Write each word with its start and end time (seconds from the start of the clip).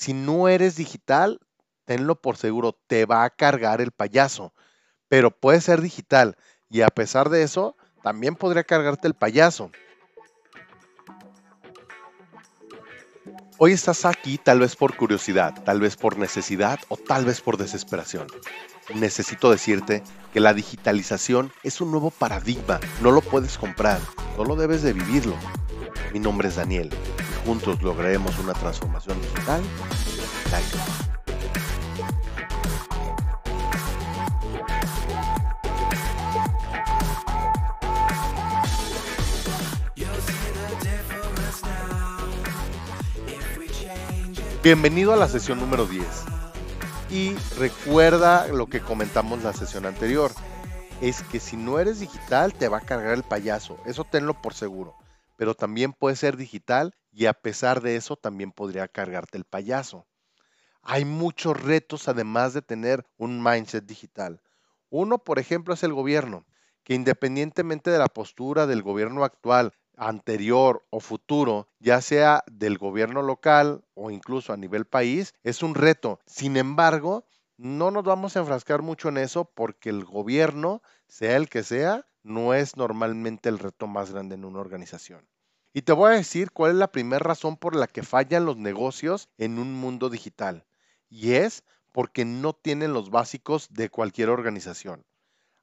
Si 0.00 0.14
no 0.14 0.48
eres 0.48 0.76
digital, 0.76 1.40
tenlo 1.84 2.18
por 2.22 2.38
seguro, 2.38 2.74
te 2.86 3.04
va 3.04 3.22
a 3.22 3.28
cargar 3.28 3.82
el 3.82 3.90
payaso. 3.90 4.54
Pero 5.08 5.30
puede 5.30 5.60
ser 5.60 5.82
digital 5.82 6.38
y 6.70 6.80
a 6.80 6.88
pesar 6.88 7.28
de 7.28 7.42
eso, 7.42 7.76
también 8.02 8.34
podría 8.34 8.64
cargarte 8.64 9.08
el 9.08 9.12
payaso. 9.12 9.70
Hoy 13.58 13.72
estás 13.72 14.06
aquí 14.06 14.38
tal 14.38 14.60
vez 14.60 14.74
por 14.74 14.96
curiosidad, 14.96 15.64
tal 15.64 15.80
vez 15.80 15.96
por 15.96 16.16
necesidad 16.16 16.80
o 16.88 16.96
tal 16.96 17.26
vez 17.26 17.42
por 17.42 17.58
desesperación. 17.58 18.26
Necesito 18.94 19.50
decirte 19.50 20.02
que 20.32 20.40
la 20.40 20.54
digitalización 20.54 21.52
es 21.62 21.82
un 21.82 21.90
nuevo 21.90 22.10
paradigma, 22.10 22.80
no 23.02 23.10
lo 23.10 23.20
puedes 23.20 23.58
comprar, 23.58 24.00
solo 24.34 24.56
debes 24.56 24.80
de 24.80 24.94
vivirlo. 24.94 25.36
Mi 26.14 26.20
nombre 26.20 26.48
es 26.48 26.56
Daniel 26.56 26.88
juntos 27.44 27.82
lograremos 27.82 28.38
una 28.38 28.52
transformación 28.52 29.20
digital. 29.20 29.62
Bienvenido 44.62 45.14
a 45.14 45.16
la 45.16 45.26
sesión 45.26 45.58
número 45.58 45.86
10. 45.86 46.04
Y 47.10 47.34
recuerda 47.58 48.46
lo 48.48 48.66
que 48.66 48.80
comentamos 48.80 49.42
la 49.42 49.54
sesión 49.54 49.86
anterior. 49.86 50.30
Es 51.00 51.22
que 51.22 51.40
si 51.40 51.56
no 51.56 51.78
eres 51.78 52.00
digital 52.00 52.52
te 52.52 52.68
va 52.68 52.78
a 52.78 52.82
cargar 52.82 53.14
el 53.14 53.22
payaso. 53.22 53.78
Eso 53.86 54.04
tenlo 54.04 54.34
por 54.34 54.52
seguro. 54.52 54.99
Pero 55.40 55.54
también 55.54 55.94
puede 55.94 56.16
ser 56.16 56.36
digital 56.36 56.94
y 57.10 57.24
a 57.24 57.32
pesar 57.32 57.80
de 57.80 57.96
eso 57.96 58.14
también 58.14 58.52
podría 58.52 58.88
cargarte 58.88 59.38
el 59.38 59.46
payaso. 59.46 60.06
Hay 60.82 61.06
muchos 61.06 61.58
retos 61.58 62.08
además 62.08 62.52
de 62.52 62.60
tener 62.60 63.06
un 63.16 63.42
mindset 63.42 63.86
digital. 63.86 64.42
Uno, 64.90 65.16
por 65.16 65.38
ejemplo, 65.38 65.72
es 65.72 65.82
el 65.82 65.94
gobierno, 65.94 66.44
que 66.84 66.92
independientemente 66.92 67.90
de 67.90 67.96
la 67.96 68.08
postura 68.08 68.66
del 68.66 68.82
gobierno 68.82 69.24
actual 69.24 69.72
anterior 69.96 70.84
o 70.90 71.00
futuro, 71.00 71.68
ya 71.78 72.02
sea 72.02 72.44
del 72.52 72.76
gobierno 72.76 73.22
local 73.22 73.82
o 73.94 74.10
incluso 74.10 74.52
a 74.52 74.58
nivel 74.58 74.84
país, 74.84 75.32
es 75.42 75.62
un 75.62 75.74
reto. 75.74 76.20
Sin 76.26 76.58
embargo, 76.58 77.24
no 77.56 77.90
nos 77.90 78.04
vamos 78.04 78.36
a 78.36 78.40
enfrascar 78.40 78.82
mucho 78.82 79.08
en 79.08 79.16
eso 79.16 79.46
porque 79.46 79.88
el 79.88 80.04
gobierno, 80.04 80.82
sea 81.08 81.38
el 81.38 81.48
que 81.48 81.62
sea, 81.62 82.04
no 82.22 82.52
es 82.52 82.76
normalmente 82.76 83.48
el 83.48 83.58
reto 83.58 83.86
más 83.86 84.12
grande 84.12 84.34
en 84.34 84.44
una 84.44 84.60
organización. 84.60 85.29
Y 85.72 85.82
te 85.82 85.92
voy 85.92 86.12
a 86.12 86.16
decir 86.16 86.50
cuál 86.50 86.72
es 86.72 86.76
la 86.78 86.90
primera 86.90 87.20
razón 87.20 87.56
por 87.56 87.76
la 87.76 87.86
que 87.86 88.02
fallan 88.02 88.44
los 88.44 88.56
negocios 88.56 89.28
en 89.38 89.58
un 89.58 89.72
mundo 89.72 90.10
digital. 90.10 90.66
Y 91.08 91.34
es 91.34 91.64
porque 91.92 92.24
no 92.24 92.52
tienen 92.54 92.92
los 92.92 93.10
básicos 93.10 93.68
de 93.70 93.88
cualquier 93.88 94.30
organización. 94.30 95.04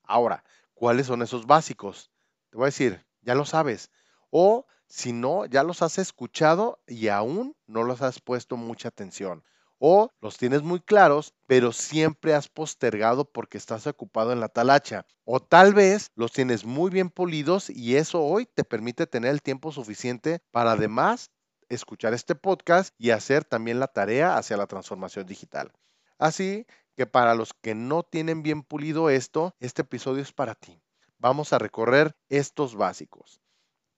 Ahora, 0.03 0.45
¿cuáles 0.73 1.07
son 1.07 1.21
esos 1.21 1.45
básicos? 1.45 2.09
Te 2.49 2.57
voy 2.57 2.65
a 2.65 2.67
decir, 2.67 3.05
ya 3.21 3.35
lo 3.35 3.45
sabes, 3.45 3.91
o 4.29 4.65
si 4.87 5.11
no, 5.11 5.45
ya 5.45 5.63
los 5.63 5.81
has 5.81 5.97
escuchado 5.97 6.79
y 6.87 7.09
aún 7.09 7.57
no 7.65 7.83
los 7.83 8.01
has 8.01 8.21
puesto 8.21 8.55
mucha 8.55 8.87
atención. 8.87 9.43
O 9.79 10.09
los 10.21 10.37
tienes 10.37 10.63
muy 10.63 10.79
claros, 10.79 11.33
pero 11.45 11.71
siempre 11.71 12.33
has 12.33 12.47
postergado 12.47 13.25
porque 13.25 13.57
estás 13.57 13.85
ocupado 13.87 14.31
en 14.31 14.39
la 14.39 14.49
talacha. 14.49 15.05
O 15.23 15.39
tal 15.39 15.73
vez 15.73 16.11
los 16.15 16.31
tienes 16.31 16.65
muy 16.65 16.89
bien 16.89 17.09
polidos 17.09 17.69
y 17.69 17.95
eso 17.95 18.23
hoy 18.23 18.45
te 18.45 18.63
permite 18.63 19.07
tener 19.07 19.31
el 19.31 19.41
tiempo 19.41 19.71
suficiente 19.71 20.39
para 20.51 20.71
además 20.71 21.31
escuchar 21.69 22.13
este 22.13 22.35
podcast 22.35 22.93
y 22.97 23.11
hacer 23.11 23.43
también 23.43 23.79
la 23.79 23.87
tarea 23.87 24.37
hacia 24.37 24.57
la 24.57 24.67
transformación 24.67 25.25
digital. 25.25 25.71
Así 26.17 26.65
que 26.95 27.05
para 27.05 27.35
los 27.35 27.53
que 27.53 27.75
no 27.75 28.03
tienen 28.03 28.41
bien 28.41 28.63
pulido 28.63 29.09
esto, 29.09 29.55
este 29.59 29.83
episodio 29.83 30.23
es 30.23 30.31
para 30.31 30.55
ti. 30.55 30.81
Vamos 31.19 31.53
a 31.53 31.59
recorrer 31.59 32.15
estos 32.29 32.75
básicos. 32.75 33.41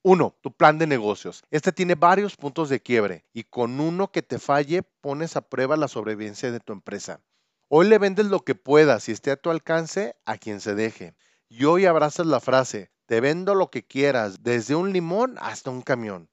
Uno, 0.02 0.34
tu 0.42 0.54
plan 0.54 0.78
de 0.78 0.88
negocios. 0.88 1.44
Este 1.52 1.74
tiene 1.74 1.96
varios 1.96 2.38
puntos 2.38 2.70
de 2.70 2.82
quiebre 2.82 3.26
y 3.34 3.44
con 3.44 3.82
uno 3.82 4.12
que 4.12 4.22
te 4.22 4.40
falle 4.40 4.82
pones 4.82 5.36
a 5.36 5.42
prueba 5.42 5.76
la 5.76 5.90
sobrevivencia 5.90 6.54
de 6.54 6.62
tu 6.62 6.72
empresa. 6.72 7.20
Hoy 7.68 7.90
le 7.90 7.98
vendes 7.98 8.28
lo 8.28 8.40
que 8.40 8.56
puedas 8.56 9.10
y 9.10 9.12
esté 9.12 9.30
a 9.32 9.36
tu 9.36 9.50
alcance 9.50 10.16
a 10.26 10.38
quien 10.38 10.62
se 10.62 10.74
deje. 10.74 11.16
Y 11.50 11.66
hoy 11.66 11.86
abrazas 11.86 12.28
la 12.28 12.40
frase, 12.40 12.92
te 13.08 13.20
vendo 13.20 13.56
lo 13.56 13.70
que 13.70 13.86
quieras, 13.86 14.42
desde 14.42 14.74
un 14.74 14.94
limón 14.94 15.36
hasta 15.40 15.70
un 15.70 15.82
camión. 15.82 16.30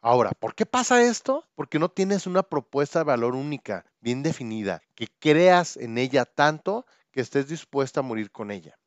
Ahora, 0.00 0.32
¿por 0.32 0.56
qué 0.56 0.66
pasa 0.66 1.02
esto? 1.02 1.44
Porque 1.54 1.78
no 1.78 1.88
tienes 1.88 2.26
una 2.26 2.42
propuesta 2.42 2.98
de 2.98 3.04
valor 3.04 3.36
única, 3.36 3.86
bien 4.00 4.24
definida, 4.24 4.82
que 4.96 5.06
creas 5.20 5.76
en 5.76 5.96
ella 5.96 6.24
tanto 6.24 6.86
que 7.12 7.20
estés 7.20 7.46
dispuesta 7.46 8.00
a 8.00 8.02
morir 8.02 8.32
con 8.32 8.50
ella. 8.50 8.78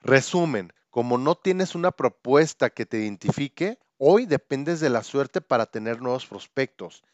Resumen, 0.00 0.72
como 0.96 1.18
no 1.18 1.34
tienes 1.34 1.74
una 1.74 1.90
propuesta 1.90 2.70
que 2.70 2.86
te 2.86 2.96
identifique, 2.96 3.78
hoy 3.98 4.24
dependes 4.24 4.80
de 4.80 4.88
la 4.88 5.02
suerte 5.02 5.42
para 5.42 5.66
tener 5.66 6.00
nuevos 6.00 6.24
prospectos. 6.24 7.04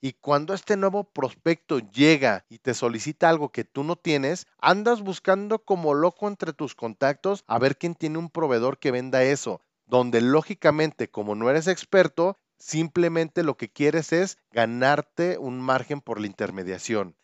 Y 0.00 0.12
cuando 0.12 0.54
este 0.54 0.76
nuevo 0.76 1.02
prospecto 1.02 1.80
llega 1.80 2.46
y 2.48 2.58
te 2.58 2.72
solicita 2.72 3.28
algo 3.28 3.48
que 3.50 3.64
tú 3.64 3.82
no 3.82 3.96
tienes, 3.96 4.46
andas 4.58 5.00
buscando 5.00 5.58
como 5.58 5.92
loco 5.92 6.28
entre 6.28 6.52
tus 6.52 6.76
contactos 6.76 7.42
a 7.48 7.58
ver 7.58 7.76
quién 7.76 7.96
tiene 7.96 8.18
un 8.18 8.30
proveedor 8.30 8.78
que 8.78 8.92
venda 8.92 9.24
eso, 9.24 9.60
donde 9.86 10.20
lógicamente 10.20 11.10
como 11.10 11.34
no 11.34 11.50
eres 11.50 11.66
experto, 11.66 12.38
simplemente 12.60 13.42
lo 13.42 13.56
que 13.56 13.72
quieres 13.72 14.12
es 14.12 14.38
ganarte 14.52 15.36
un 15.36 15.60
margen 15.60 16.00
por 16.00 16.20
la 16.20 16.28
intermediación. 16.28 17.16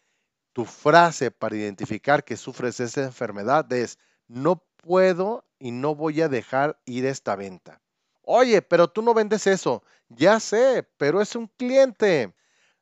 Tu 0.53 0.65
frase 0.65 1.31
para 1.31 1.55
identificar 1.55 2.25
que 2.25 2.37
sufres 2.37 2.81
esa 2.81 3.05
enfermedad 3.05 3.73
es, 3.73 4.01
no 4.27 4.65
puedo 4.83 5.45
y 5.59 5.71
no 5.71 5.95
voy 5.95 6.23
a 6.23 6.29
dejar 6.29 6.81
ir 6.87 7.07
esta 7.07 7.37
venta. 7.37 7.81
Oye, 8.23 8.63
pero 8.63 8.89
tú 8.89 9.03
no 9.03 9.15
vendes 9.15 9.47
eso. 9.47 9.83
Ya 10.09 10.41
sé, 10.41 10.89
pero 10.97 11.21
es 11.21 11.35
un 11.37 11.47
cliente. 11.47 12.35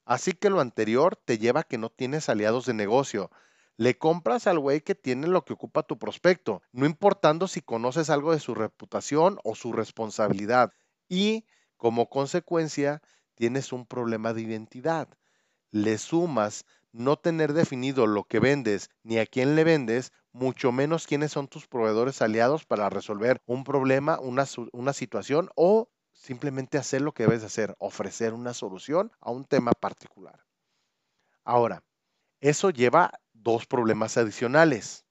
Así 0.04 0.32
que 0.32 0.50
lo 0.50 0.60
anterior 0.60 1.16
te 1.16 1.38
lleva 1.38 1.60
a 1.60 1.64
que 1.64 1.78
no 1.78 1.90
tienes 1.90 2.28
aliados 2.28 2.66
de 2.66 2.74
negocio. 2.74 3.30
Le 3.76 3.98
compras 3.98 4.46
al 4.46 4.58
güey 4.58 4.80
que 4.80 4.94
tiene 4.94 5.26
lo 5.26 5.44
que 5.44 5.52
ocupa 5.52 5.82
tu 5.82 5.98
prospecto, 5.98 6.62
no 6.72 6.86
importando 6.86 7.46
si 7.46 7.60
conoces 7.60 8.08
algo 8.08 8.32
de 8.32 8.40
su 8.40 8.54
reputación 8.54 9.38
o 9.44 9.54
su 9.54 9.72
responsabilidad. 9.72 10.72
Y, 11.08 11.44
como 11.76 12.08
consecuencia, 12.08 13.02
tienes 13.34 13.72
un 13.72 13.84
problema 13.84 14.32
de 14.32 14.42
identidad. 14.42 15.08
Le 15.70 15.98
sumas 15.98 16.64
no 16.96 17.16
tener 17.16 17.52
definido 17.52 18.06
lo 18.06 18.24
que 18.24 18.40
vendes 18.40 18.90
ni 19.02 19.18
a 19.18 19.26
quién 19.26 19.54
le 19.54 19.64
vendes, 19.64 20.12
mucho 20.32 20.72
menos 20.72 21.06
quiénes 21.06 21.32
son 21.32 21.48
tus 21.48 21.66
proveedores 21.66 22.22
aliados 22.22 22.64
para 22.64 22.90
resolver 22.90 23.42
un 23.46 23.64
problema, 23.64 24.18
una, 24.18 24.46
una 24.72 24.92
situación 24.92 25.50
o 25.56 25.90
simplemente 26.12 26.78
hacer 26.78 27.02
lo 27.02 27.12
que 27.12 27.24
debes 27.24 27.44
hacer, 27.44 27.76
ofrecer 27.78 28.32
una 28.32 28.54
solución 28.54 29.12
a 29.20 29.30
un 29.30 29.44
tema 29.44 29.72
particular. 29.72 30.44
Ahora, 31.44 31.84
eso 32.40 32.70
lleva 32.70 33.12
dos 33.32 33.66
problemas 33.66 34.16
adicionales. 34.16 35.04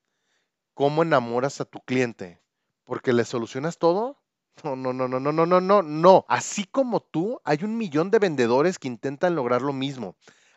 ¿Cómo 0.74 1.04
enamoras 1.04 1.62
a 1.62 1.66
tu 1.66 1.80
cliente? 1.80 2.42
¿Porque 2.84 3.14
le 3.14 3.26
solucionas 3.26 3.78
todo? 3.78 4.22
No, 4.64 4.76
no, 4.76 4.94
no, 4.94 5.08
no, 5.08 5.20
no, 5.20 5.32
no, 5.32 5.46
no, 5.46 5.62
no, 5.62 5.82
no. 5.82 6.26
Así 6.28 6.66
como 6.66 7.02
tú, 7.02 7.40
hay 7.44 7.60
un 7.64 7.78
millón 7.78 8.10
de 8.10 8.20
vendedores 8.20 8.80
que 8.80 8.88
intentan 8.88 9.36
lograr 9.36 9.62
lo 9.62 9.74
mismo. 9.74 10.16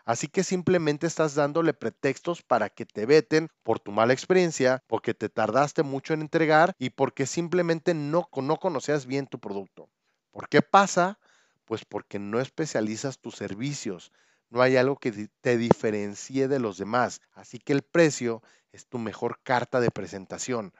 Así 0.08 0.26
que 0.26 0.42
simplemente 0.42 1.06
estás 1.06 1.34
dándole 1.34 1.74
pretextos 1.74 2.40
para 2.40 2.70
que 2.70 2.86
te 2.86 3.04
veten 3.04 3.50
por 3.62 3.78
tu 3.78 3.92
mala 3.92 4.14
experiencia, 4.14 4.82
porque 4.86 5.12
te 5.12 5.28
tardaste 5.28 5.82
mucho 5.82 6.14
en 6.14 6.22
entregar 6.22 6.72
y 6.78 6.88
porque 6.88 7.26
simplemente 7.26 7.92
no, 7.92 8.26
no 8.34 8.56
conocías 8.56 9.04
bien 9.04 9.26
tu 9.26 9.38
producto. 9.38 9.90
¿Por 10.30 10.48
qué 10.48 10.62
pasa? 10.62 11.18
Pues 11.66 11.84
porque 11.84 12.18
no 12.18 12.40
especializas 12.40 13.18
tus 13.18 13.34
servicios. 13.34 14.10
No 14.48 14.62
hay 14.62 14.78
algo 14.78 14.96
que 14.96 15.28
te 15.42 15.58
diferencie 15.58 16.48
de 16.48 16.58
los 16.58 16.78
demás. 16.78 17.20
Así 17.32 17.58
que 17.58 17.74
el 17.74 17.82
precio 17.82 18.42
es 18.72 18.86
tu 18.86 18.98
mejor 18.98 19.40
carta 19.42 19.78
de 19.78 19.90
presentación. 19.90 20.72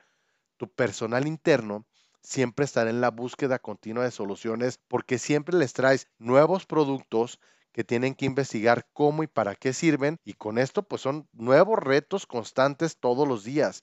Tu 0.56 0.73
personal 0.73 1.26
interno 1.26 1.85
siempre 2.23 2.64
estará 2.64 2.88
en 2.88 3.02
la 3.02 3.11
búsqueda 3.11 3.58
continua 3.58 4.05
de 4.05 4.11
soluciones 4.11 4.81
porque 4.88 5.19
siempre 5.19 5.55
les 5.55 5.75
traes 5.75 6.08
nuevos 6.17 6.64
productos 6.64 7.38
que 7.73 7.85
tienen 7.85 8.15
que 8.15 8.26
investigar 8.26 8.87
cómo 8.93 9.23
y 9.23 9.26
para 9.26 9.55
qué 9.55 9.73
sirven 9.73 10.19
y 10.25 10.35
con 10.35 10.59
esto 10.59 10.82
pues 10.82 11.03
son 11.03 11.29
nuevos 11.32 11.79
retos 11.79 12.26
constantes 12.26 12.99
todos 12.99 13.26
los 13.26 13.44
días. 13.44 13.82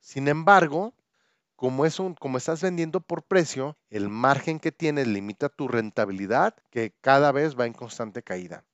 Sin 0.00 0.28
embargo, 0.28 0.94
como, 1.56 1.86
es 1.86 1.98
un, 1.98 2.14
como 2.14 2.38
estás 2.38 2.62
vendiendo 2.62 3.00
por 3.00 3.22
precio, 3.22 3.78
el 3.88 4.08
margen 4.08 4.60
que 4.60 4.72
tienes 4.72 5.06
limita 5.08 5.48
tu 5.48 5.68
rentabilidad 5.68 6.54
que 6.70 6.94
cada 7.00 7.32
vez 7.32 7.58
va 7.58 7.66
en 7.66 7.72
constante 7.72 8.22
caída. 8.22 8.64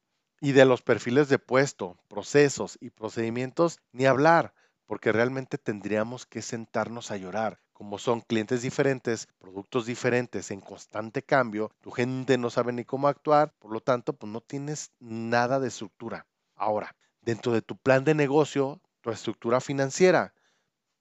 Y 0.41 0.53
de 0.53 0.65
los 0.65 0.83
perfiles 0.83 1.29
de 1.29 1.39
puesto, 1.39 1.97
procesos 2.09 2.77
y 2.81 2.91
procedimientos, 2.91 3.81
ni 3.93 4.07
hablar, 4.07 4.55
porque 4.87 5.13
realmente 5.13 5.59
tendríamos 5.59 6.27
que 6.27 6.43
sentarnos 6.43 7.13
a 7.13 7.17
llorar 7.17 7.61
como 7.83 7.99
son 7.99 8.21
clientes 8.21 8.63
diferentes, 8.63 9.27
productos 9.41 9.87
diferentes 9.87 10.53
en 10.53 10.61
constante 10.61 11.21
cambio, 11.21 11.73
tu 11.81 11.91
gente 11.91 12.39
no 12.39 12.49
sabe 12.49 12.73
ni 12.73 12.85
cómo 12.85 13.09
actuar, 13.09 13.53
por 13.59 13.73
lo 13.73 13.81
tanto, 13.81 14.13
pues 14.13 14.33
no 14.33 14.41
tienes 14.41 14.93
nada 15.01 15.59
de 15.59 15.67
estructura. 15.67 16.25
Ahora, 16.55 16.95
dentro 17.23 17.51
de 17.51 17.61
tu 17.61 17.77
plan 17.77 18.05
de 18.05 18.15
negocio, 18.15 18.81
tu 19.01 19.11
estructura 19.11 19.61
financiera, 19.61 20.33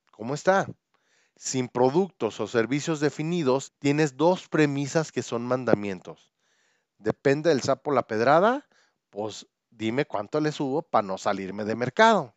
¿cómo 0.09 0.33
está? 0.33 0.65
Sin 1.35 1.67
productos 1.67 2.39
o 2.39 2.47
servicios 2.47 2.99
definidos, 2.99 3.73
tienes 3.77 4.17
dos 4.17 4.49
premisas 4.49 5.11
que 5.11 5.21
son 5.21 5.45
mandamientos. 5.45 6.33
Depende 6.97 7.51
del 7.51 7.61
sapo 7.61 7.91
la 7.91 8.07
pedrada, 8.07 8.67
pues 9.11 9.45
dime 9.69 10.05
cuánto 10.05 10.39
le 10.39 10.51
subo 10.51 10.81
para 10.81 11.05
no 11.05 11.19
salirme 11.19 11.63
de 11.63 11.75
mercado. 11.75 12.33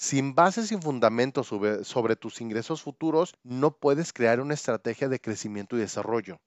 Sin 0.00 0.36
bases 0.36 0.70
y 0.70 0.76
fundamentos 0.76 1.48
sobre, 1.48 1.82
sobre, 1.82 2.14
tus 2.14 2.40
ingresos 2.40 2.82
futuros, 2.82 3.34
no 3.42 3.76
puedes 3.76 4.12
crear 4.12 4.38
una 4.38 4.54
estrategia 4.54 5.08
de 5.08 5.20
crecimiento 5.20 5.76
y 5.76 5.80
desarrollo. 5.80 6.40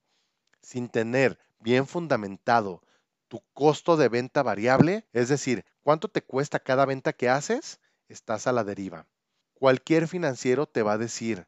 Sin 0.61 0.87
tener 0.87 1.37
bien 1.59 1.85
fundamentado 1.85 2.81
tu 3.27 3.43
costo 3.51 3.97
de 3.97 4.07
venta 4.07 4.41
variable, 4.41 5.05
es 5.11 5.27
decir, 5.27 5.65
cuánto 5.81 6.07
te 6.07 6.21
cuesta 6.21 6.61
cada 6.61 6.85
venta 6.85 7.11
que 7.11 7.27
haces, 7.27 7.81
estás 8.07 8.47
a 8.47 8.53
la 8.53 8.63
deriva. 8.63 9.05
Cualquier 9.53 10.07
financiero 10.07 10.65
te 10.65 10.81
va 10.81 10.93
a 10.93 10.97
decir, 10.97 11.45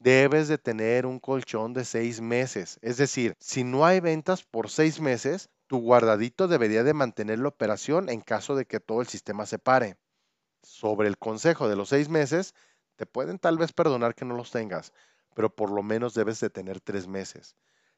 debes 0.00 0.48
de 0.48 0.58
tener 0.58 1.06
un 1.06 1.20
colchón 1.20 1.72
de 1.72 1.84
seis 1.84 2.20
meses. 2.20 2.80
Es 2.82 2.96
decir, 2.96 3.36
si 3.38 3.62
no 3.62 3.86
hay 3.86 4.00
ventas 4.00 4.42
por 4.42 4.70
seis 4.70 5.00
meses, 5.00 5.50
tu 5.68 5.78
guardadito 5.78 6.48
debería 6.48 6.82
de 6.82 6.94
mantener 6.94 7.38
la 7.38 7.46
operación 7.46 8.08
en 8.08 8.22
caso 8.22 8.56
de 8.56 8.66
que 8.66 8.80
todo 8.80 9.00
el 9.00 9.06
sistema 9.06 9.46
se 9.46 9.60
pare. 9.60 9.98
Sobre 10.64 11.08
el 11.08 11.18
consejo 11.18 11.68
de 11.68 11.76
los 11.76 11.90
seis 11.90 12.08
meses, 12.08 12.54
te 12.96 13.04
pueden 13.04 13.38
tal 13.38 13.58
vez 13.58 13.72
perdonar 13.72 14.14
que 14.14 14.24
no 14.24 14.34
los 14.34 14.50
tengas, 14.50 14.92
pero 15.34 15.54
por 15.54 15.70
lo 15.70 15.82
menos 15.82 16.14
debes 16.14 16.40
de 16.40 16.48
tener 16.48 16.80
tres 16.80 17.06
meses. 17.06 17.54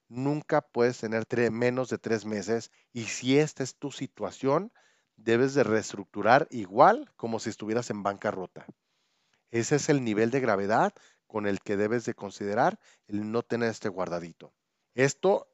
Nunca 0.09 0.63
puedes 0.63 0.99
tener 0.99 1.27
menos 1.53 1.91
de 1.91 1.99
tres 1.99 2.25
meses 2.25 2.73
y 2.93 3.05
si 3.05 3.39
esta 3.39 3.63
es 3.63 3.77
tu 3.77 3.93
situación, 3.93 4.73
debes 5.17 5.55
de 5.55 5.63
reestructurar 5.63 6.49
igual 6.51 7.13
como 7.17 7.39
si 7.39 7.51
estuvieras 7.51 7.91
en 7.91 8.03
bancarrota. 8.03 8.67
Ese 9.51 9.77
es 9.77 9.89
el 9.89 10.03
nivel 10.03 10.31
de 10.31 10.41
gravedad 10.41 10.93
con 11.27 11.47
el 11.47 11.61
que 11.61 11.77
debes 11.77 12.05
de 12.05 12.15
considerar 12.15 12.79
el 13.07 13.31
no 13.31 13.43
tener 13.43 13.71
este 13.71 13.89
guardadito. 13.89 14.53
Esto 14.95 15.49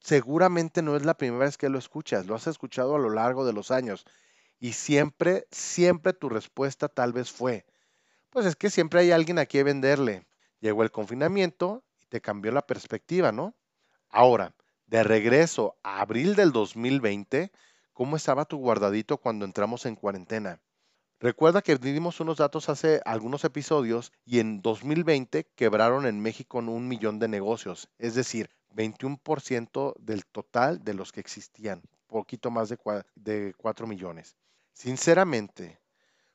seguramente 0.00 0.82
no 0.82 0.96
es 0.96 1.04
la 1.04 1.16
primera 1.16 1.46
vez 1.46 1.56
que 1.56 1.68
lo 1.68 1.78
escuchas, 1.78 2.26
lo 2.26 2.34
has 2.34 2.46
escuchado 2.46 2.94
a 2.94 2.98
lo 2.98 3.10
largo 3.10 3.46
de 3.46 3.52
los 3.52 3.70
años 3.70 4.04
y 4.60 4.72
siempre, 4.72 5.46
siempre 5.50 6.12
tu 6.12 6.28
respuesta 6.28 6.88
tal 6.88 7.12
vez 7.12 7.30
fue, 7.30 7.66
pues 8.30 8.46
es 8.46 8.56
que 8.56 8.70
siempre 8.70 9.00
hay 9.00 9.10
alguien 9.10 9.38
a 9.38 9.46
quien 9.46 9.64
venderle. 9.64 10.26
Llegó 10.60 10.82
el 10.82 10.90
confinamiento 10.90 11.84
y 12.00 12.06
te 12.06 12.20
cambió 12.20 12.52
la 12.52 12.66
perspectiva, 12.66 13.32
¿no? 13.32 13.54
Ahora, 14.08 14.54
de 14.86 15.02
regreso 15.02 15.78
a 15.82 16.00
abril 16.00 16.34
del 16.34 16.52
2020, 16.52 17.52
¿cómo 17.92 18.16
estaba 18.16 18.44
tu 18.44 18.58
guardadito 18.58 19.18
cuando 19.18 19.44
entramos 19.44 19.86
en 19.86 19.96
cuarentena? 19.96 20.60
Recuerda 21.20 21.62
que 21.62 21.76
dimos 21.76 22.20
unos 22.20 22.38
datos 22.38 22.68
hace 22.68 23.00
algunos 23.04 23.44
episodios 23.44 24.12
y 24.24 24.38
en 24.38 24.62
2020 24.62 25.50
quebraron 25.56 26.06
en 26.06 26.20
México 26.20 26.58
un 26.58 26.86
millón 26.86 27.18
de 27.18 27.26
negocios, 27.26 27.88
es 27.98 28.14
decir, 28.14 28.50
21% 28.74 29.94
del 29.98 30.24
total 30.26 30.84
de 30.84 30.94
los 30.94 31.10
que 31.10 31.20
existían, 31.20 31.82
poquito 32.06 32.50
más 32.50 32.68
de, 32.68 32.78
de 33.16 33.52
4 33.56 33.86
millones. 33.86 34.36
Sinceramente, 34.78 35.80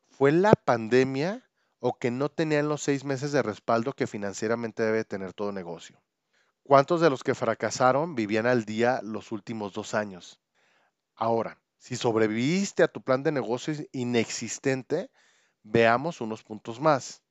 ¿fue 0.09 0.33
la 0.33 0.51
pandemia 0.51 1.49
o 1.79 1.97
que 1.97 2.11
no 2.11 2.27
tenían 2.27 2.67
los 2.67 2.83
seis 2.83 3.05
meses 3.05 3.31
de 3.31 3.41
respaldo 3.41 3.93
que 3.93 4.05
financieramente 4.05 4.83
debe 4.83 5.05
tener 5.05 5.31
todo 5.31 5.53
negocio? 5.53 6.03
¿Cuántos 6.61 6.99
de 6.99 7.09
los 7.09 7.23
que 7.23 7.35
fracasaron 7.35 8.15
vivían 8.15 8.45
al 8.45 8.65
día 8.65 8.99
los 9.01 9.31
últimos 9.31 9.71
dos 9.71 9.93
años? 9.93 10.41
Ahora, 11.15 11.61
si 11.77 11.95
sobreviviste 11.95 12.83
a 12.83 12.89
tu 12.89 13.01
plan 13.01 13.23
de 13.23 13.31
negocios 13.31 13.81
inexistente, 13.93 15.09
veamos 15.61 16.19
unos 16.19 16.43
puntos 16.43 16.81
más. 16.81 17.23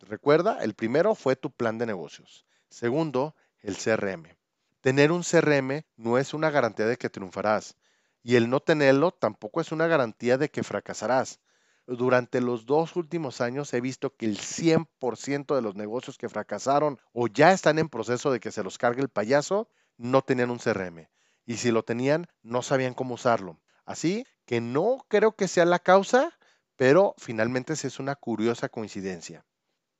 Recuerda, 0.00 0.62
el 0.62 0.74
primero 0.74 1.14
fue 1.14 1.36
tu 1.36 1.50
plan 1.50 1.78
de 1.78 1.86
negocios. 1.86 2.44
Segundo, 2.68 3.34
el 3.62 3.78
CRM. 3.78 4.36
Tener 4.82 5.10
un 5.10 5.22
CRM 5.22 5.86
no 5.96 6.18
es 6.18 6.34
una 6.34 6.50
garantía 6.50 6.84
de 6.84 6.98
que 6.98 7.08
triunfarás 7.08 7.78
y 8.26 8.34
el 8.34 8.50
no 8.50 8.58
tenerlo 8.58 9.12
tampoco 9.12 9.60
es 9.60 9.70
una 9.70 9.86
garantía 9.86 10.36
de 10.36 10.50
que 10.50 10.64
fracasarás 10.64 11.38
durante 11.86 12.40
los 12.40 12.66
dos 12.66 12.96
últimos 12.96 13.40
años 13.40 13.72
he 13.72 13.80
visto 13.80 14.16
que 14.16 14.26
el 14.26 14.38
100% 14.38 15.54
de 15.54 15.62
los 15.62 15.76
negocios 15.76 16.18
que 16.18 16.28
fracasaron 16.28 16.98
o 17.12 17.28
ya 17.28 17.52
están 17.52 17.78
en 17.78 17.88
proceso 17.88 18.32
de 18.32 18.40
que 18.40 18.50
se 18.50 18.64
los 18.64 18.76
cargue 18.78 19.02
el 19.02 19.08
payaso, 19.08 19.68
no 19.96 20.22
tenían 20.22 20.50
un 20.50 20.58
CRM. 20.58 21.08
Y 21.44 21.58
si 21.58 21.70
lo 21.70 21.84
tenían, 21.84 22.26
no 22.42 22.62
sabían 22.62 22.94
cómo 22.94 23.14
usarlo. 23.14 23.60
Así 23.84 24.26
que 24.46 24.60
no 24.60 24.98
creo 25.08 25.36
que 25.36 25.46
sea 25.46 25.64
la 25.64 25.78
causa, 25.78 26.36
pero 26.74 27.14
finalmente 27.18 27.74
es 27.74 28.00
una 28.00 28.16
curiosa 28.16 28.68
coincidencia. 28.68 29.46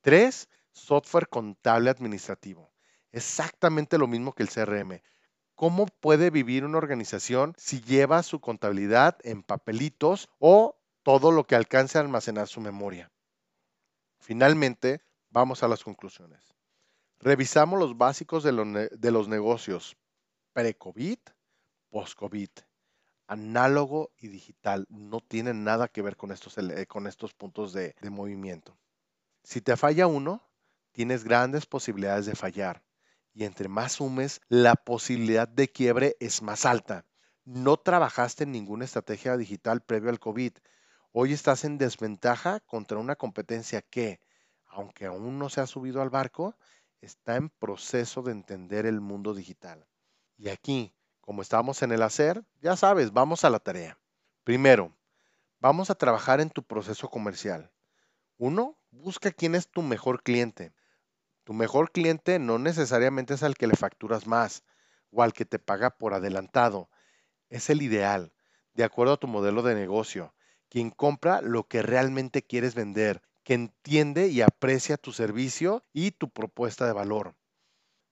Tres, 0.01 0.49
software 0.73 1.29
contable 1.29 1.91
administrativo. 1.91 2.73
Exactamente 3.13 3.97
lo 3.97 4.09
mismo 4.09 4.33
que 4.33 4.43
el 4.43 4.51
CRM. 4.51 5.01
¿Cómo 5.57 5.87
puede 5.87 6.31
vivir 6.31 6.65
una 6.65 6.79
organización 6.79 7.55
si 7.59 7.81
lleva 7.81 8.23
su 8.23 8.41
contabilidad 8.41 9.19
en 9.25 9.43
papelitos 9.43 10.29
o 10.39 10.77
todo 11.07 11.31
lo 11.31 11.47
que 11.47 11.55
alcance 11.55 11.99
a 11.99 12.01
almacenar 12.01 12.49
su 12.49 12.61
memoria. 12.61 13.13
Finalmente, 14.19 15.03
vamos 15.31 15.63
a 15.63 15.69
las 15.69 15.85
conclusiones. 15.85 16.53
Revisamos 17.21 17.79
los 17.79 17.97
básicos 17.97 18.43
de, 18.43 18.51
los 19.13 19.29
negocios 19.29 19.97
pre-COVID, 20.53 21.19
post-COVID. 21.91 22.49
Análogo 23.29 24.11
y 24.19 24.27
digital 24.27 24.85
no 24.89 25.21
tienen 25.21 25.63
nada 25.63 25.87
que 25.87 26.03
ver 26.03 26.17
con 26.17 26.33
estos, 26.33 26.57
con 26.89 27.07
estos 27.07 27.35
puntos 27.35 27.73
de, 27.73 27.95
de 28.01 28.11
movimiento. 28.11 28.77
Si 29.45 29.61
te 29.61 29.77
falla 29.77 30.09
uno, 30.09 30.43
tienes 30.91 31.23
grandes 31.23 31.67
posibilidades 31.67 32.27
de 32.27 32.35
fallar. 32.35 32.83
Y 33.37 33.45
entre 33.45 33.69
más 33.69 33.93
sumes, 33.93 34.41
la 34.49 34.75
posibilidad 34.75 35.47
de 35.47 35.69
quiebre 35.69 36.17
es 36.19 36.41
más 36.41 36.65
alta. 36.65 37.05
No 37.45 37.77
trabajaste 37.77 38.45
en 38.45 38.53
ninguna 38.53 38.87
estrategia 38.87 39.37
digital 39.37 39.83
previo 39.83 40.11
al 40.11 40.19
COVID 40.19 40.53
Hoy 41.19 41.33
estás 41.33 41.65
en 41.65 41.79
desventaja 41.79 42.61
contra 42.61 42.99
una 42.99 43.17
competencia 43.17 43.81
que, 43.81 44.21
aunque 44.67 45.07
aún 45.07 45.39
no 45.39 45.49
se 45.49 45.63
ha 45.63 45.67
subido 45.67 46.03
al 46.03 46.11
barco, 46.11 46.55
está 47.01 47.37
en 47.37 47.49
proceso 47.49 48.21
de 48.21 48.33
entender 48.33 48.85
el 48.85 49.01
mundo 49.01 49.33
digital. 49.33 49.87
Y 50.37 50.51
aquí, 50.51 50.95
como 51.23 51.41
estamos 51.41 51.81
en 51.81 51.93
el 51.93 52.03
hacer, 52.03 52.45
ya 52.61 52.77
sabes, 52.77 53.15
vamos 53.15 53.47
a 53.47 53.49
la 53.49 53.61
tarea. 53.61 53.99
Primero, 54.45 54.95
vamos 55.59 55.89
a 55.89 55.95
trabajar 55.95 56.43
en 56.43 56.51
tu 56.51 56.63
proceso 56.63 57.09
comercial. 57.09 57.73
Uno, 58.37 58.77
busca 58.91 59.33
quién 59.33 59.55
es 59.55 59.69
tu 59.69 59.81
mejor 59.81 60.23
cliente. 60.23 60.75
Tu 61.47 61.55
mejor 61.55 61.93
cliente 61.93 62.41
no 62.41 62.59
necesariamente 62.59 63.35
es 63.35 63.45
al 63.45 63.55
que 63.55 63.69
le 63.69 63.77
facturas 63.77 64.27
más 64.27 64.65
o 65.13 65.23
al 65.23 65.33
que 65.33 65.45
te 65.45 65.61
paga 65.61 65.91
por 65.91 66.13
adelantado. 66.13 66.91
Es 67.49 67.71
el 67.71 67.83
ideal, 67.83 68.35
de 68.75 68.83
acuerdo 68.83 69.13
a 69.13 69.17
tu 69.17 69.29
modelo 69.29 69.63
de 69.63 69.77
negocio 69.77 70.35
quien 70.69 70.91
compra 70.91 71.41
lo 71.43 71.69
que 71.69 71.83
realmente 71.83 72.43
quieres 72.43 72.75
vender, 72.75 73.23
que 73.45 73.55
entiende 73.55 74.27
y 74.27 74.41
aprecia 74.41 74.97
tu 74.97 75.13
servicio 75.13 75.85
y 75.93 76.11
tu 76.11 76.31
propuesta 76.31 76.85
de 76.85 76.93
valor. 76.93 77.37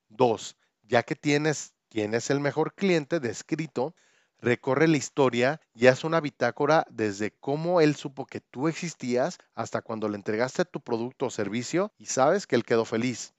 Dos, 0.08 0.56
ya 0.84 1.02
que 1.02 1.16
tienes 1.16 1.74
quién 1.88 2.14
es 2.14 2.30
el 2.30 2.38
mejor 2.38 2.74
cliente 2.74 3.18
descrito, 3.18 3.96
recorre 4.38 4.88
la 4.88 4.96
historia 4.96 5.60
y 5.74 5.86
haz 5.86 6.04
una 6.04 6.20
bitácora 6.20 6.86
desde 6.90 7.30
cómo 7.32 7.80
él 7.80 7.96
supo 7.96 8.26
que 8.26 8.40
tú 8.40 8.68
existías 8.68 9.38
hasta 9.54 9.82
cuando 9.82 10.08
le 10.08 10.16
entregaste 10.16 10.64
tu 10.64 10.80
producto 10.80 11.26
o 11.26 11.30
servicio 11.30 11.92
y 11.98 12.06
sabes 12.06 12.46
que 12.46 12.56
él 12.56 12.64
quedó 12.64 12.84
feliz. 12.84 13.34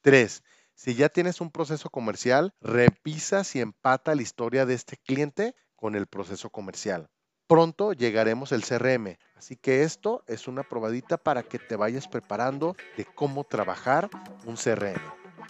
Tres, 0.00 0.42
si 0.74 0.94
ya 0.94 1.08
tienes 1.08 1.40
un 1.40 1.50
proceso 1.50 1.90
comercial, 1.90 2.54
revisa 2.60 3.44
si 3.44 3.60
empata 3.60 4.14
la 4.14 4.22
historia 4.22 4.66
de 4.66 4.74
este 4.74 4.96
cliente 4.96 5.54
con 5.74 5.94
el 5.94 6.06
proceso 6.06 6.50
comercial 6.50 7.10
pronto 7.46 7.92
llegaremos 7.92 8.52
el 8.52 8.64
CRM. 8.64 9.16
Así 9.34 9.56
que 9.56 9.82
esto 9.82 10.24
es 10.26 10.48
una 10.48 10.62
probadita 10.62 11.16
para 11.16 11.42
que 11.42 11.58
te 11.58 11.76
vayas 11.76 12.08
preparando 12.08 12.76
de 12.96 13.04
cómo 13.04 13.44
trabajar 13.44 14.10
un 14.44 14.56
CRM. 14.56 15.00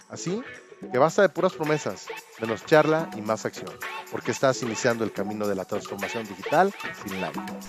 Así 0.09 0.41
que 0.79 0.97
basta 0.97 1.21
de 1.21 1.29
puras 1.29 1.53
promesas, 1.53 2.07
menos 2.39 2.65
charla 2.65 3.09
y 3.15 3.21
más 3.21 3.45
acción, 3.45 3.71
porque 4.11 4.31
estás 4.31 4.61
iniciando 4.61 5.03
el 5.03 5.11
camino 5.11 5.47
de 5.47 5.55
la 5.55 5.65
transformación 5.65 6.27
digital 6.27 6.73
sin 7.03 7.19
lágrimas. 7.21 7.65